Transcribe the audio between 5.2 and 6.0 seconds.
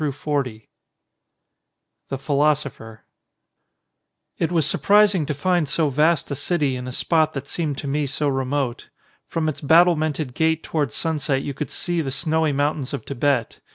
to find so